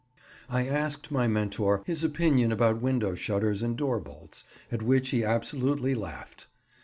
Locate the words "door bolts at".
3.77-4.81